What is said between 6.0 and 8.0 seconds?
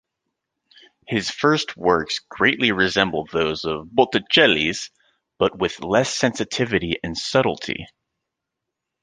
sensitivity and subtlety.